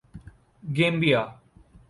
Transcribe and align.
Gambia 0.75 1.21